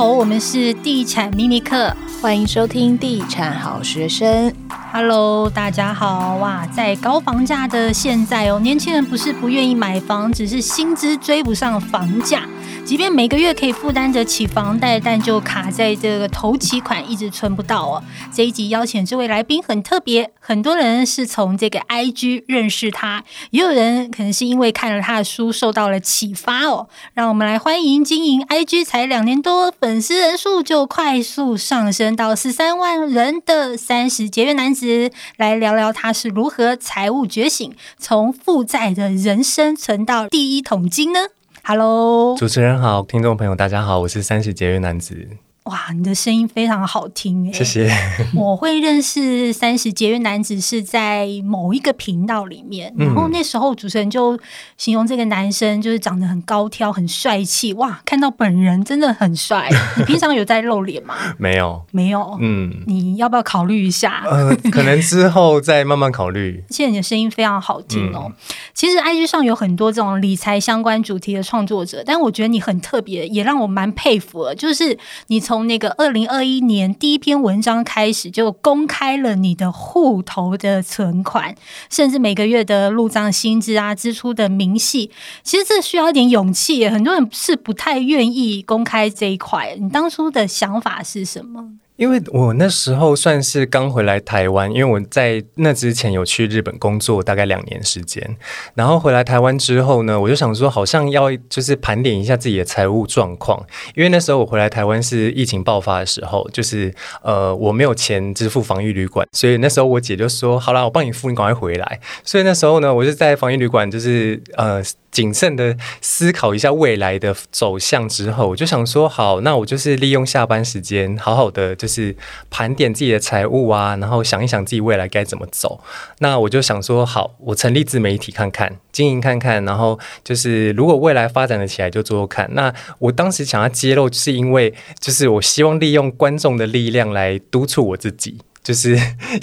[0.00, 4.50] 好，我们是地产秘密课，欢迎收听地产好学生。
[4.90, 6.66] Hello，大家好哇！
[6.68, 12.44] 在高房价的现在哦，年轻人不是不愿意买房，只是薪资追不上房价。
[12.84, 18.02] 即便每个月可以负担得起房贷，但就卡在这个头期款一直存不到哦。
[18.32, 26.88] 这一集邀请这位来宾很特别，很多人是从这个 IG 认识他，也有人可能是因为看了他的书受到了启发哦。
[27.14, 41.28] 让我们来欢迎经营 IG 才两年多，粉丝人数就快速上升到十三万人的三十节约男子，来聊聊他是如何财务觉醒，从负债的人生存到第一桶金呢
[41.62, 45.28] ？Hello，主持人好，听众朋友大家好，我是三十节约男子。
[45.64, 47.52] 哇，你的声音非常好听哎！
[47.52, 47.90] 谢谢。
[48.34, 54.38] 我会认识三十节约男子是在某一个频道里面，然后那时候主持人就
[54.78, 57.74] 形容这个男生就是长得很高挑、很帅气。
[57.74, 59.68] 哇，看到本人真的很帅。
[59.98, 61.14] 你平常有在露脸吗？
[61.38, 62.38] 没有，没有。
[62.40, 64.24] 嗯，你要不要考虑一下？
[64.26, 66.64] 呃，可能之后再慢慢考虑。
[66.70, 68.24] 现在你的声音非常好听哦。
[68.26, 68.32] 嗯、
[68.72, 81.54] 其实 IG 上有很多这种理财相关主题的创作者，但我觉得你很特别，也让我蛮佩服的，就是你从从那个二零二一年第一篇文章开始，就公开了你的户头的存款，
[81.90, 85.10] 甚至每个月的入账薪资啊、支出的明细。
[85.42, 89.76] 其实这需要一点勇气，很多人是不太愿意公开这一块。
[89.78, 91.72] 你当初的想法是什么？
[92.00, 98.38] 因为我那时候算是刚回来台湾，因为我在那之前有去日本工作大概两年时间，
[98.74, 103.62] 然后回来台湾之后呢，我就想说好像要就是盘点一下自己的财务状况，
[103.94, 106.90] 因为那时候我回来台湾是疫情爆发的时候，就是
[107.22, 112.00] 呃我没有钱支付防疫旅馆，所以那时候我姐就说好啦，我帮你付，你赶快回来。
[112.24, 114.82] 所以那时候呢，我就在防疫旅馆就是呃。
[115.10, 122.16] 谨慎的思考一下未来的走向之后，我就想说，好，那我就是利用下班时间，好好的就是
[122.48, 125.82] 盘点自己的财务啊，然后想一想自己未来该怎么走。
[126.18, 132.48] 那我就想说，好，我成立自媒体看看，经营看看，然后就是如果未来发展的起来，就做做看。
[132.54, 138.96] 那我当时想要揭露，是因为就是我希望利用观众的力量来督促我自己，就是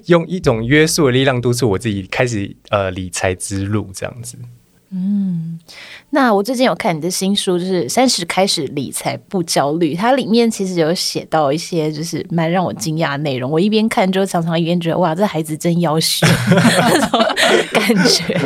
[0.06, 4.38] 用一种约束的力量督促我自己开始呃理财之路这样子。
[4.90, 5.60] 嗯，
[6.12, 9.94] 那我最近有看你的新书，就是三十开始理财不焦虑。
[9.94, 13.52] 它里面其实有写到一些就是蛮让我惊讶的内容。
[13.52, 17.20] 我一边看就常常一边觉得哇，这孩子真要学那种
[17.74, 18.40] 感觉。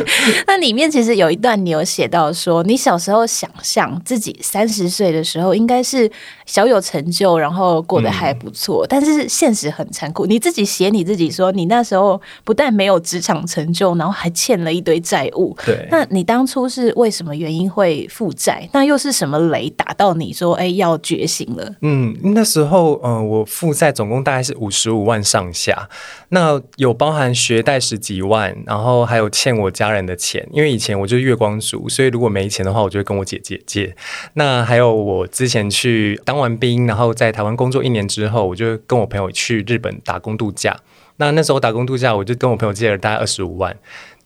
[0.48, 6.10] 那里面其实有一段你有写到说，你小时候想象自己三十岁的时候应该是
[6.44, 8.84] 小有成就，然后过得还不错。
[8.84, 15.56] 嗯、但是现实很残酷，你自己写你自己说，你那时候不但没有职场成就，然后还欠了一堆债务。
[15.64, 18.66] 对，那你当初是为什么原因会负债？
[18.72, 21.74] 那又是什么雷打到你说，哎，要觉醒了？
[21.82, 25.90] 嗯，那时候，嗯、呃，我负债总共大概是五十五万上下，
[26.30, 30.48] 那有包含学贷十几万，然后还有欠我家人的钱。
[30.52, 33.94] 因为以前我就是月光族，所以如果没钱的话，我就会跟我姐姐借。
[34.32, 40.74] 那还有我之前去当完兵，然后在台湾工作一年之后，我就跟我朋友去日本打工度假。
[41.18, 43.76] 那那时候打工度假，我就跟我朋友借了大概二十五万。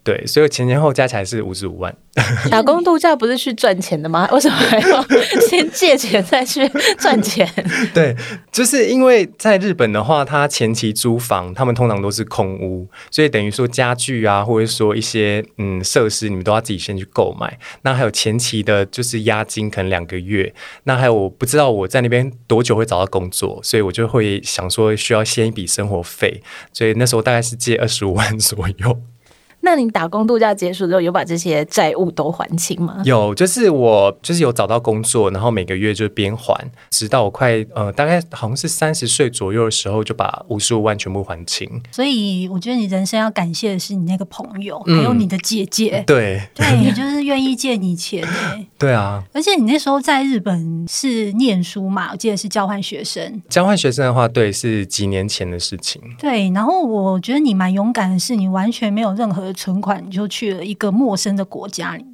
[0.07, 1.93] 对，所以前前后加起来是五十五万。
[2.49, 4.29] 打工度假不是去赚钱的吗？
[4.31, 5.05] 为什么还要
[5.49, 7.47] 先借钱再去赚钱？
[7.93, 8.15] 对，
[8.53, 17.59] 就是因为在日本的话，他前期租房，他们通常都是空屋，所以等于说家具啊，或者说一些嗯设施，你们都要自己先去购买。
[17.83, 20.55] 那还有前期的，就是押金可能两个月。
[20.85, 26.41] 那还有我不知道我在那边多久会找到工作，所以我就会想说需要先一笔生活费，
[26.73, 29.03] 所以那时候大概是借二十五万左右。
[29.67, 33.03] 那你打工度假结束之后，有把这些债务都还清吗？
[33.05, 36.57] 有，就是我就是有找到工作，然后每个月就边还，
[36.89, 41.69] 直到我快呃大概好像是三十岁左右的时候，就把五十五万全部还清。
[41.91, 46.01] 所以我觉得你人生要感谢的是你那个朋友，嗯、还有你的姐姐。
[46.07, 48.65] 对，对，你就是愿意借你钱哎。
[48.79, 53.43] 对啊，而且你那时候在日本是念书嘛，我记得是交换学生。
[53.49, 56.01] 交换学生的话，对，是几年前的事情。
[56.21, 59.53] 对，然后我觉得你蛮勇敢的是，你完全没有任何。
[59.57, 62.05] 存款你就去了一个陌生的国家里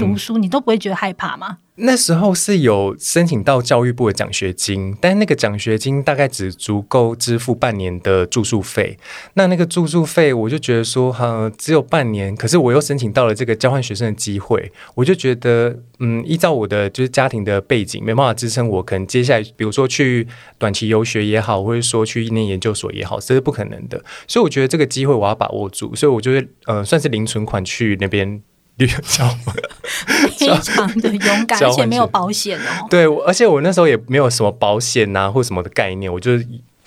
[0.00, 1.58] 读书，嗯、你都不会觉得害怕吗？
[1.78, 8.98] 那时候是有申请到教育部的奖学金，但那个奖学金大概只足够支付半年的住宿费。
[9.34, 12.34] 那那个住宿费，我就觉得说，哈，只有半年。
[12.34, 20.26] 可是我又申请到了这个交换学生的机会，我就觉得，嗯，依照我的就是家庭的背景，没办法支撑我，可能接下来，比如说去
[20.56, 24.02] 短期游学也好，或者说去一年研究所也好，这是不可能的。
[24.26, 28.42] 所以我觉得这个机会我要把握住，所以我就会呃，算是零存款去那边。
[28.78, 29.56] 旅游交换，
[30.36, 32.86] 非常的勇敢，而且没有保险哦。
[32.90, 36.32] 对，而且我那时候也没有什么保险啊或什么的概念，我就。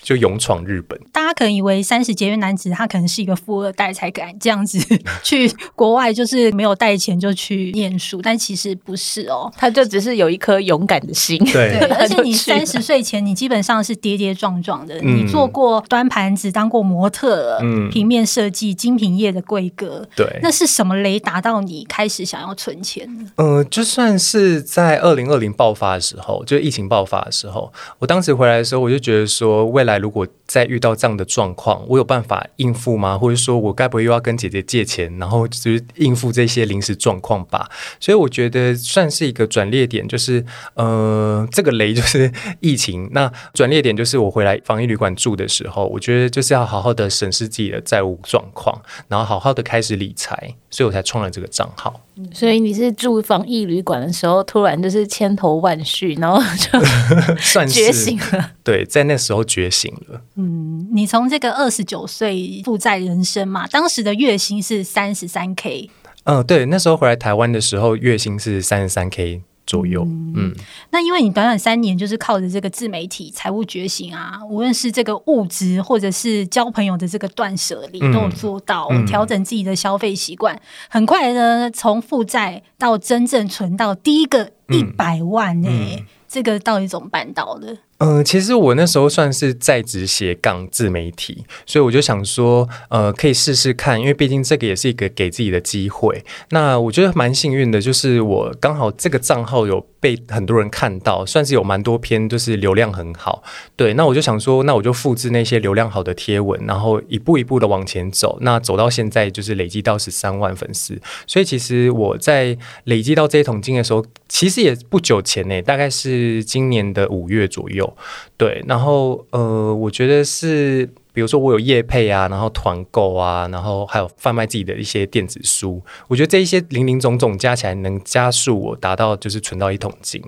[0.02, 4.78] 就勇闯日本，大家可能以为三十节约男子他可能是一个富二代才敢这样子
[5.22, 11.38] 去国外，就是没有带钱就去念书，但其实不是哦，他就只是有一颗勇敢的心。
[11.44, 23.30] 对，对， 而且你三十岁前，你基本上是跌跌撞撞的，嗯、你做过端盘子，当过模特，嗯，平面设计，精品业的贵哥，对，那是什么雷打到你开始想要存钱呢？
[23.36, 29.89] 嗯、呃，就算是在二零二零爆发的时候，就疫情爆发的时候，我当时回来的时候，我就觉得说未来。
[29.98, 33.16] 如果再遇到这样的状况，我有办法应付吗？
[33.16, 37.68] 或者说我该不会又要跟姐姐借钱，然后就是应付这些临时状况吧？
[38.00, 40.44] 所以我觉得算是一个转捩点，就是
[40.74, 43.08] 呃，这个雷就是 疫情。
[43.12, 52.00] 那转捩点就是我回来防疫旅馆住的时候，我觉得就是要好好的审视自己的债务状况，然后好好的开始理财，所以我才创了这个账号。
[52.34, 56.78] 所以你是住防疫旅馆的时候，突然就是千头万绪，然后就
[57.40, 58.50] 算觉醒了。
[58.62, 60.20] 对，在那时候觉醒了。
[60.34, 65.88] 嗯，你从这个二十九岁负债人生嘛，当时的月薪是三十三 K。
[66.24, 69.42] 嗯，对，那时候回来台湾的时候，月薪是三十三 K。
[69.66, 70.52] 左右，嗯，
[70.90, 87.76] 那因为你短短三年就是靠着这个自媒体财务觉醒啊，无论是这个物质或者是交朋友的这个断舍离都有做到，调、嗯、整自己的消费习惯，嗯、很快的从负债到真正存到第一个一百万呢、欸，嗯、这个到底怎么办到的？
[88.02, 96.24] 嗯、其实我那时候算是在职斜杠自媒体，所以我就想说，呃，可以试试看，因为毕竟这个也是一个给自己的机会。
[96.48, 103.42] 那我觉得蛮幸运的，就是我刚好这个账号有被很多人看到，算是有蛮多篇，就是流量很好。
[103.76, 108.38] 对，那我就想说，那我就复制那些流量好的贴文，然后一步一步的往前走。
[108.40, 110.98] 那走到现在，就是累积到十三万粉丝。
[111.26, 117.89] 所以其实我在累积到这一桶金的时候，其实也不久前呢，大概是今年的五月左右。
[118.36, 130.22] 对，然后呃，我觉得是，比如说我有业配啊，然后团购啊，然后还有贩卖自己的一些电子书，我觉得这一些零零总总加起来，能加速我达到就是存到一桶金。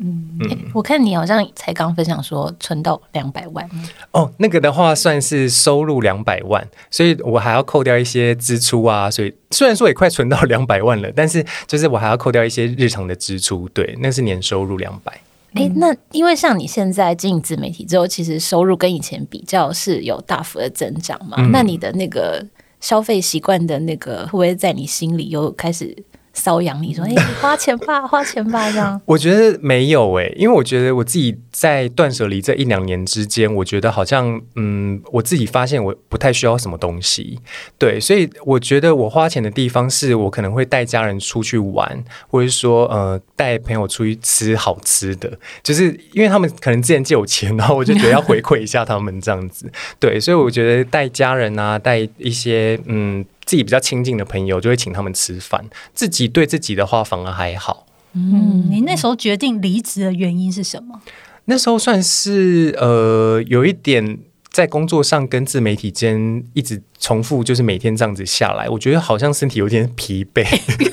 [0.00, 3.68] 嗯，嗯、欸，我看你好像才刚分享说存到两百万
[4.12, 15.20] 哦，那个的话算是收入两百万，所以我还要扣掉一些支出啊，所以虽然说也快存到两百万了，但是就是我还要扣掉一些日常的支出，对，那是年收入两百。
[15.54, 21.36] 哎、欸，那因为像你现在经营自媒体之后，其实收入跟以前比较是有大幅的增长嘛？
[21.38, 22.44] 嗯、那你的那个
[22.80, 25.96] 消费习惯的那个，会不会在你心里又开始？
[26.38, 37.40] 搔痒你说：“哎、欸，花钱吧，花钱吧。”这样， 我觉得没有哎、欸，因为我觉得我自己在断舍离这一两年之间，我觉得好像嗯，我自己发现我不太需要什么东西，
[37.76, 45.30] 对，所以我觉得我花钱的地方是我可能会带家人出去玩，或者是说呃带朋友出去吃好吃的，
[45.62, 53.24] 就是因为他们可能之前借我钱，然后我就觉得要回馈一下他们这样子，对，所以我觉得带家人啊，带一些嗯。
[53.48, 55.64] 自己比较亲近的朋友就会请他们吃饭，
[55.94, 57.86] 自己对自己的话反而还好。
[58.12, 61.00] 嗯，你那时候决定离职的原因是什么？
[61.46, 64.18] 那时候算是呃有一点
[64.50, 66.82] 在工作上跟自媒体间一直。
[67.00, 70.44] 重复就是每天这样子下来，我觉得好像身体有点疲惫。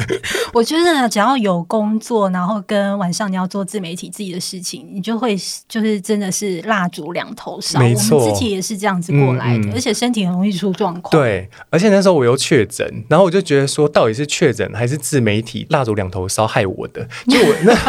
[0.54, 5.35] 我觉得只要有工作，然后跟晚上你要做自媒体自己的事情，你就会
[5.68, 7.80] 就是真的是蜡烛两头烧。
[7.80, 11.09] 没错，我们自己也是这样子过来的，嗯嗯、而且身体很容易出状况。
[11.09, 17.04] 对，而且那时候我又确诊，然后我就觉得说，到底是确诊还是自媒体蜡烛两头烧害我的？
[17.28, 17.74] 就我那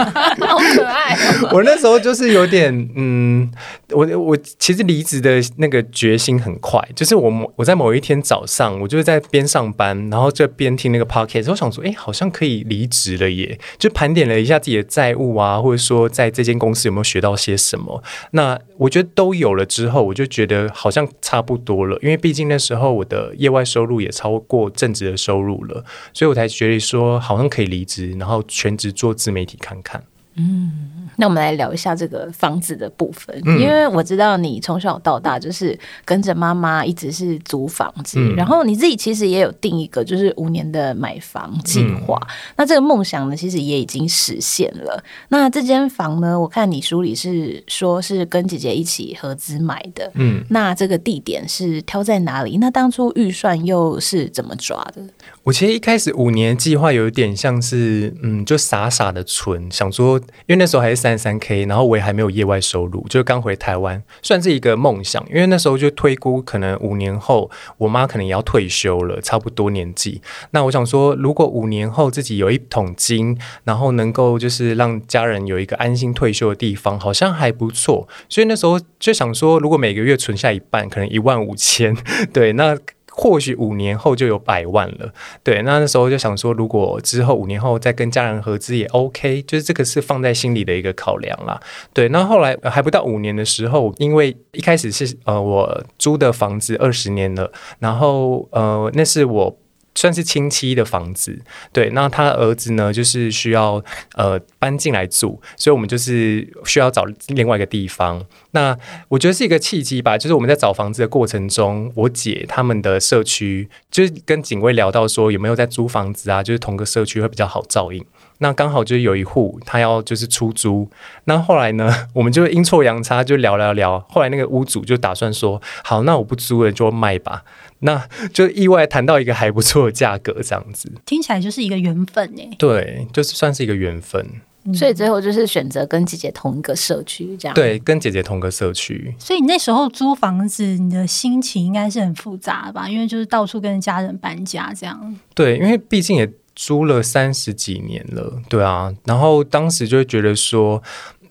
[0.47, 1.51] 好可爱、哦。
[1.53, 3.53] 我那时候就是有点嗯，
[3.91, 8.17] 我我其实离职的那个决心很快，就是我我在某一天。
[8.27, 13.57] 早上，我就是在边上班，然后就边听那个 podcast，我想说，哎、好像可以离职了耶！
[13.79, 18.03] 就盘点了一下自己的债务啊，或者说在这间公司有没有学到些什么。
[18.33, 30.03] 那我觉得都有了之后，我就觉得好像差不多了，因为毕竟那时候我的业外收入也超过正职的收入了，所以我才觉得说好像可以离职，然后全职做自媒体看看。
[30.39, 30.71] 嗯，
[31.17, 45.03] 那我们来聊一下这个房子的部分，嗯、因为我知道你从小到大就是跟着妈妈一直是租房子，嗯、然后你自己其实也有定一个就是五年的买房计划，嗯、那这个梦想呢，其实也已经实现了。
[45.31, 52.59] 那这间房呢，我看你书里是说是跟姐姐一起合资买的，嗯，那这个地点是挑在哪里？
[52.59, 55.01] 那当初预算又是怎么抓的？
[55.45, 60.21] 我其实一开始五年计划有一点像是，嗯，就傻傻的存，想说。
[60.47, 65.25] 因为那时候还是三十三 K，然后我也还没有业外收入，就刚回台湾，算是一个梦想。
[65.29, 70.21] 因为那时候就推估，可能五年后我妈可能也要退休了，差不多年纪。
[70.51, 78.09] 那我想说，如果五年后自己有一桶金，然后能够就是让家人有一个安心退休的地方，好像还不错。
[78.29, 81.97] 所以那时候就想说，如果每个月存下一半，可能一万五千，
[82.33, 82.77] 对，那。
[83.19, 85.11] 或许五年后就有百万了，
[85.43, 91.59] 对，那那时候就想说，如果之后五年后再跟家人合资也 OK，就是这个是放在心里的一个考量啦。
[91.95, 99.57] 对，那后来还不到五年的时候，因为一开始是呃我租的房子二十年了，然后呃那是我。
[99.97, 101.37] 算是亲戚的房子，
[101.73, 103.83] 对，那他儿子呢，就是需要
[104.15, 108.25] 呃搬进来住，所以我们就是需要找另外一个地方。
[108.53, 108.77] 那
[109.09, 118.05] 我觉得是一个契机吧，就是我们在找房子的过程中，我姐他们的社区就是跟警卫聊到说有没有在租房子啊，就是同个社区会比较好照应。
[118.39, 120.91] 那刚好就是有一户他要就是出租，
[121.25, 127.45] 那后来呢，我们就阴错阳差就聊聊聊，后来那个屋主就打算说，好，那我不租了就卖吧。
[127.81, 132.49] 那就意外谈到一个还不错的价格，这样子听起来就是一个缘分哎。
[132.59, 134.27] 对，就是算是一个缘分，
[134.65, 137.55] 嗯、所以最后就是选择跟姐姐同一个社区，这样。
[137.55, 139.15] 对，跟姐姐同个社区。
[139.19, 142.89] 所以你那时候租房子，你的心情应该是很复杂吧？
[142.89, 145.17] 因为就是到处跟家人搬家这样。
[145.35, 148.91] 对，因为毕竟也租了三十几年了，对啊。
[149.05, 150.83] 然后当时就会觉得说，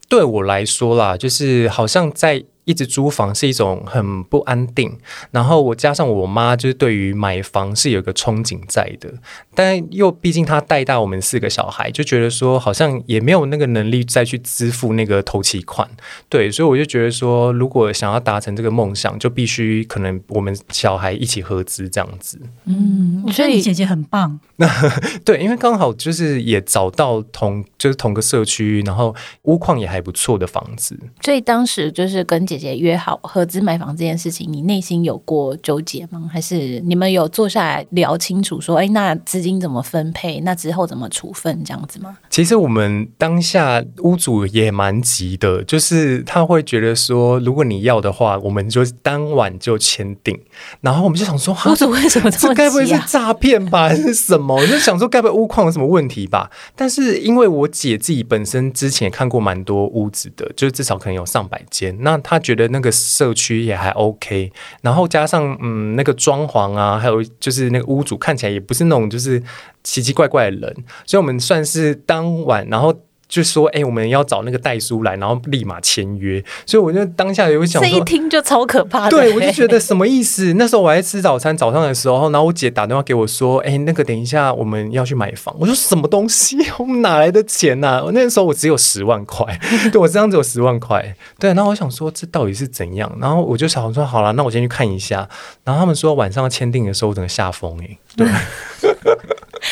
[0.08, 2.44] 对我来说啦，就是好像在。
[2.65, 4.98] 一直租房是一种很不安定，
[5.31, 9.13] 然后我加上我妈就是对于买房是有一个憧憬在的，
[9.53, 15.88] 但又毕竟她带大我们四个小孩，就觉得说好像也没有那个能力再去支付那个头期款，
[16.27, 22.39] 对，所以我就觉得说，如果想要达成这个梦想，就必须可能我们小孩一起合资这样子。
[22.65, 24.39] 嗯，我觉得你姐姐很棒。
[24.55, 24.67] 那
[25.24, 32.54] 对，因为刚好就是也找到同就是同个社区，然后屋况也还不错的房子，所以当时就是跟姐。
[32.57, 36.29] 姐姐约好合资买房这件事情，你内心有过纠结吗？
[36.31, 40.39] 还是你们有坐下来聊清楚，说，哎，那资金怎么分配？
[40.41, 41.63] 那之后怎么处分？
[41.63, 42.17] 这样子吗？
[42.36, 50.38] 其实我们当下屋主也蛮急的，就是他会觉得说，如果你要的话，我们就当晚就签订。
[50.82, 52.54] 然后我们就想说，屋主为什么这么急啊？
[52.54, 53.88] 这该不会是诈骗吧？
[53.88, 54.56] 还是什么？
[54.56, 56.50] 我就想说，该不会屋况有什么问题吧？
[56.75, 62.39] 但是因为我姐自己本身之前也看过蛮多屋子的，就是至少可能有上百间，那她。
[62.46, 64.51] 觉得那个社区也还 OK，
[64.84, 69.42] 然后加上嗯那个装潢啊，还有就是那个屋主看起来也不是那种就是
[69.86, 70.75] 奇奇怪怪的人，
[71.06, 72.94] 所以我们算是当晚然后。
[73.27, 76.42] 就说哎、欸，我们要找那个代书来，然后立马签约。
[76.63, 79.10] 所以我就当下有想，这一听就超可怕的。
[79.10, 80.54] 对，我就觉得什么意思？
[80.54, 85.54] 那时候我还在吃早餐，早上的时候，然后我姐打电话给我说，哎、欸，那个等一下我们要去买房。
[85.60, 86.56] 我说什么东西？
[86.77, 88.04] 我们哪来的钱呐、啊？
[88.06, 89.60] 我那时候我只有十万块，
[89.92, 91.15] 对我这样只有十万块。
[91.39, 93.12] 对，然后我想说这到底是怎样？
[93.20, 95.27] 然后我就想说好了，那我先去看一下。
[95.63, 97.98] 然后他们说晚上要签订的时候，我整个吓疯哎。
[98.15, 98.27] 对。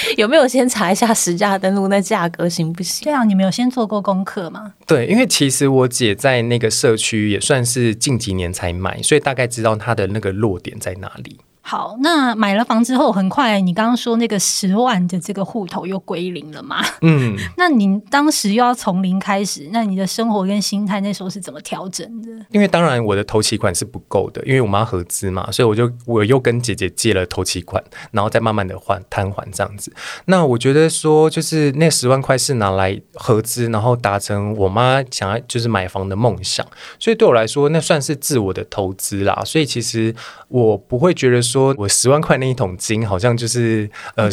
[0.18, 3.04] 有没有先查一下实价登录那价格行不行？
[3.04, 4.74] 对啊，你们有先做过功课吗？
[4.86, 11.38] 对，因为其实我姐在那个社区也算是近几年才买，所以大概知道她的那个落点在哪里。
[11.66, 16.84] 好，那买了房之后，很快你刚刚说那个十万的这个户头又归零了嘛？
[17.02, 22.30] 嗯， 那你当时又要从零开始，那你的生活跟心态那时候是怎么调整的？
[22.52, 29.90] 因为当然我的头期款是不够的，因为我妈合资嘛，所以我就我又跟姐姐借了头期款，然后再慢慢的还摊还这样子。
[30.26, 36.68] 那我觉得说，就是那十万块是拿来合资，然后达成我妈想要就是买房的梦想，
[37.00, 39.42] 所以对我来说，那算是自我的投资啦。
[39.46, 40.14] 所以其实
[40.50, 41.74] 我不会觉得说。
[41.78, 44.30] 我十万块那一桶金好像就是呃，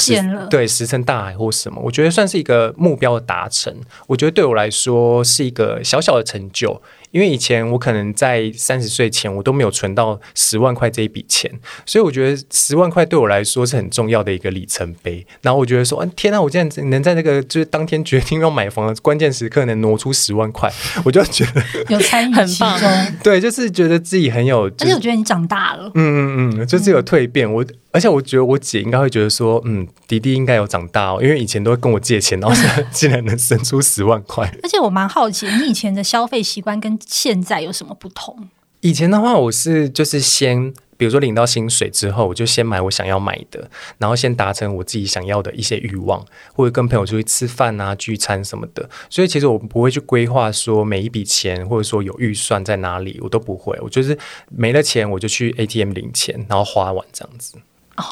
[0.48, 3.74] 对，石沉大海或什么，我觉得算是一个目标的达成。
[4.06, 6.80] 我觉得对我来说是一个小小的成就。
[7.10, 11.50] 因为以前我可能在三十岁前，我都没有存到十万块这一笔钱，
[11.84, 15.26] 所以我觉得十万块对我来说是很重要的一个里程碑。
[15.42, 20.72] 然后我觉得说，啊，天啊，我竟然能在那个就是当天决定要买房的关键时刻能挪出十万块，
[21.04, 22.88] 我就觉得有参与其中。
[23.22, 25.90] 对，就是觉得自己很有，而且我觉得你长大了。
[25.94, 27.52] 嗯嗯嗯，就是有蜕变。
[27.52, 27.64] 我。
[27.92, 34.46] 而且我觉得我姐应该会觉得说，嗯，迪迪应该有长大哦，因为以前都会跟我借钱，然后现在竟然能省出十万块。
[34.62, 38.48] 而且我蛮好奇，你以前的消费习惯跟现在有什么不同？
[38.82, 43.68] 以前的话，我是就是先，比如说领到薪水之后，我就先买我想要买的，
[43.98, 48.88] 然后先达成我自己想要的一些欲望，或者跟朋友出去吃饭啊、聚餐什么的。
[49.10, 53.76] 所以其实我不会去规划说每一笔钱，或者说有预算在哪里，我都不会。
[53.82, 54.16] 我就是
[54.48, 57.58] 没了钱，我就去 ATM 领钱，然后花完这样子。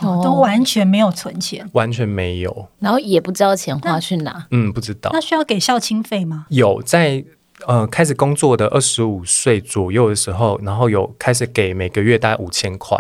[0.03, 4.47] 哦，都完全没有存钱，完全没有，然后也不知道钱花去哪。
[4.51, 5.11] 嗯，不知道。
[5.13, 6.47] 那需要给孝亲费吗？
[6.51, 7.25] 有，在
[7.67, 12.97] 呃开始工作的二十五岁左右的时候，然后有开始给每个月大概五千块。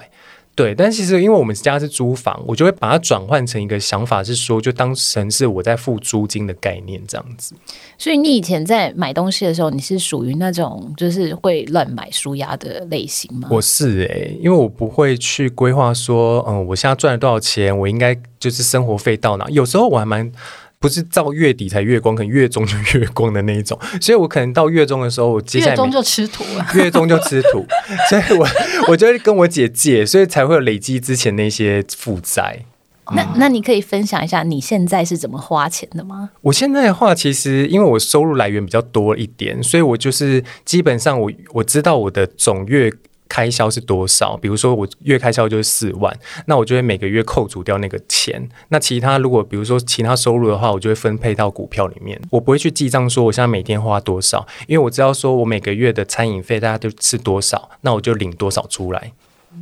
[0.59, 7.55] 对，但其实因为我们家是租房，我就会把它转换成一个想法，是说就当成是我在付租金的概念这样子。
[7.97, 13.47] 所以你以前在买东西的时候，你是属于那种就是会乱买纾压的类型吗？
[13.53, 19.47] 我是诶、欸，因为我不会去规划说，嗯，我现在赚了多少钱，我应该就是生活费到哪。
[19.50, 20.33] 有时候我还蛮。
[20.81, 27.67] 不是到月底才月光，可能月中就月光的那一种， 所以我可能到月中的时候，我接下来月中就吃土了， 月中就吃土，
[28.09, 28.47] 所以我
[28.89, 32.65] 我就会跟我姐借，所以才会有累积之前那些负债。
[33.13, 36.31] 那那你可以分享一下你现在是怎么花钱的吗？
[36.43, 42.93] 我现在的话，其实因为我收入来源比较多一点，所以我就是基本上我我知道我的总月。
[43.29, 44.37] 开销是多少？
[44.37, 46.17] 比如说我月开销就是四万，
[46.47, 48.49] 那我就会每个月扣除掉那个钱。
[48.69, 52.21] 那其他如果比如说其他收入的话，我就会分配到股票里面。
[52.31, 59.13] 我不会去记账说我现在每天花多少，因为我知道说我每个月的餐饮费大家都吃多少，那我就领多少出来。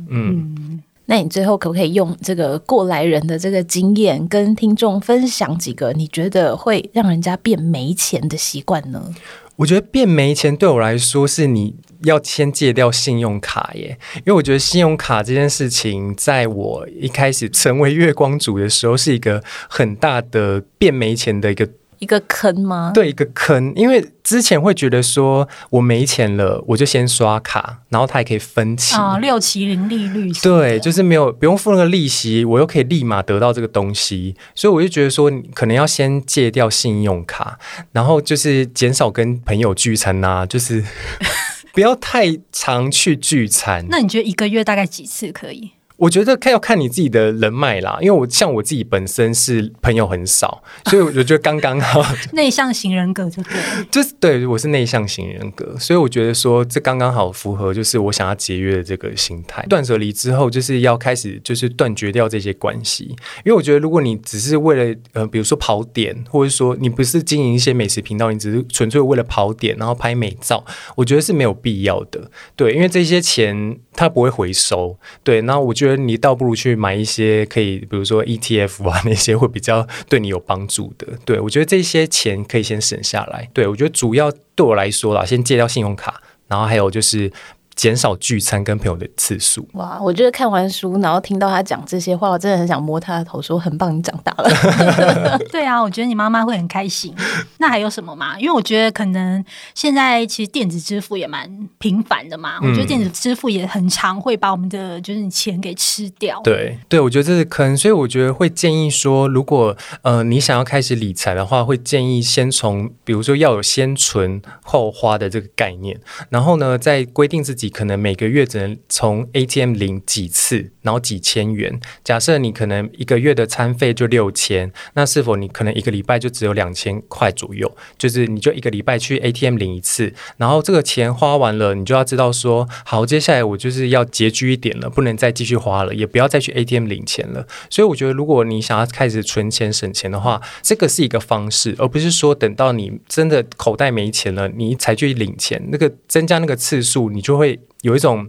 [0.09, 9.13] 嗯，嗯，那你最后可不可以用这个过来人的这个经验，跟听众分享几个你觉得会让人家变没钱的习惯呢？
[9.57, 11.75] 我觉得变没钱对我来说是你。
[12.03, 21.67] 要先戒掉信用卡耶，因为我觉得信用卡这件事情，在我一开始成为月光族的时候，是一个很大的变没钱的一个。
[21.99, 22.91] 一个坑吗？
[22.93, 23.73] 对，一个坑。
[23.75, 30.31] 因为之前会觉得说我没钱了，我就先刷卡，然后它还可以分期啊、哦，六期零利率。
[30.41, 37.57] 对，就是没有不用付那个利息，我又可以立马得到这个东西，所以我就觉得说，可能要先戒掉信用卡，
[37.91, 40.83] 然后就是减少跟朋友聚餐呐、啊，就是
[41.73, 43.85] 不要太常去聚餐。
[43.89, 45.71] 那你觉得一个月大概几次可以？
[45.97, 52.05] 我觉得看要看你自己的人脉啦，因为我像我自己本身是朋友很少，所以我觉得刚刚好。
[52.33, 59.65] 内向型人格就对了，就是对，我是内向型人格，所以我觉得说这刚刚好符合，就是我想要节约的这个心态。
[59.67, 63.05] 断舍离之后，就是要开始就是断绝掉这些关系，
[63.43, 70.63] 因为我觉得如果你只是为了呃，比如说跑点，或者说你不是经营一些美食频道，你只是纯粹为了跑点然后拍美照，
[70.95, 72.29] 我觉得是没有必要的。
[72.55, 74.99] 对，因为这些钱它不会回收。
[75.23, 75.86] 对，那我觉得。
[75.87, 81.07] 觉得你倒不如去买一些可以，比如说 ETF 啊，那些会比较对你有帮助的。
[81.23, 83.49] 对，我觉得这些钱可以先省下来。
[83.53, 87.31] 对，我觉得主要对我来说啦，先戒掉信用卡，然后还有就是。
[87.77, 89.65] 减少聚餐跟朋友的次数。
[89.73, 95.39] 哇，我觉得看完书，然后听到他讲这些话，我真的很想摸他的头，说很棒，你长大了。
[95.51, 97.13] 对啊，我觉得你妈妈会很开心。
[97.59, 98.37] 那还有什么吗？
[98.39, 102.57] 因为我觉得可能现在其实电子支付也蛮频繁的嘛。
[102.63, 106.41] 嗯、我觉得电子支付也很常会把我们的就是你钱给吃掉。
[106.43, 117.66] 对对，我觉得这是坑，所以我觉得会建议说，如果呃你想要开始理财的话，会建议先从比如说要有先存后花的这个概念，然后呢再规定自己。
[117.69, 121.77] 可能每个月只能从 ATM 领几次，然后几千元。
[122.01, 127.69] 假设你可能一个月的餐费就六千，那是否你可能一个礼拜就只有两千块左右？
[127.97, 137.45] 就是你就一个礼拜去 ATM 领一次，然后这个钱花完了，你就要知道说，好，接下来我就是要拮据一点了，不能再继续花了，也不要再去 ATM 领钱了。
[137.69, 145.61] 所以我觉得，如果你想要开始存钱省钱的话，这个是一个方式，而不是说等到你真的口袋没钱了，你才去领钱。
[145.69, 147.59] 那个增加那个次数，你就会。
[147.81, 148.27] 有一种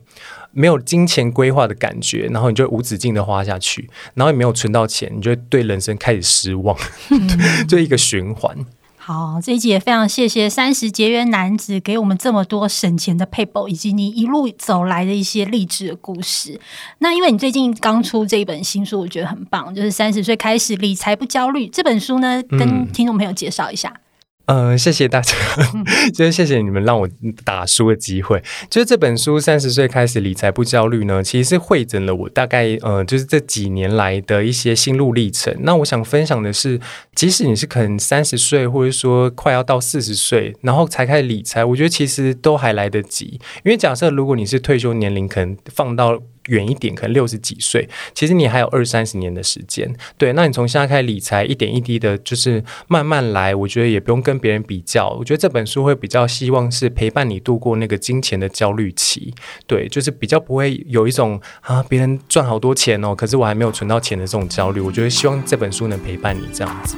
[0.53, 6.77] 没有金钱规划的感觉，然后你就无止境的花下去，然后也没有存到钱，你就会对人生开始失望，
[7.11, 7.29] 嗯、
[7.69, 8.57] 就一个循环。
[8.97, 16.61] 好，这一集也非常谢谢三十节约男子给我们这么多省钱的撇步，以及你一路走来的一些励志的故事。
[16.99, 23.89] 那因为你最近刚出这一本新书，我觉得很棒，就是三十岁开始理财不焦虑这本书呢，跟听众朋友介绍一下。
[23.89, 24.01] 嗯
[24.49, 25.35] 嗯、呃，谢谢大家，
[26.15, 27.07] 就是谢谢你们让我
[27.45, 28.43] 打书的机会。
[28.71, 35.55] 就是这本书《三十岁开始理财不焦虑》呢，其实是汇整了我大概呃，就是这几年来的一些心路历程。
[35.61, 36.81] 那我想分享的是，
[37.19, 43.41] 即使你是可能三十岁，或者说快要到四十岁，然后才开始理财，我觉得其实都还来得及。
[43.65, 46.23] 因为假设如果你是退休年龄，可能放到。
[46.49, 49.95] 远一点，可能六十几岁，其实你还有二三十年的时间。
[50.17, 53.55] 对，那你从现在开始理财，一点一滴的，就是慢慢来。
[53.55, 55.11] 我觉得也不用跟别人比较。
[55.11, 59.35] 我觉得这本书会比较希望是陪伴你度过那个金钱的焦虑期。
[59.67, 64.81] 对，就是比较不会有一种啊，别人赚好多钱哦，可是我还没有存到钱的这种焦虑。
[64.81, 66.97] 我觉得希望这本书能陪伴你这样子。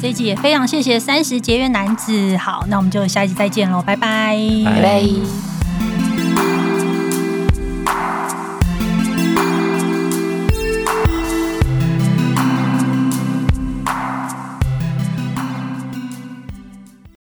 [0.00, 2.36] 这一集也非常谢谢三十节约男子。
[2.36, 5.57] 好，那我们就下一集再见喽，拜拜，拜拜。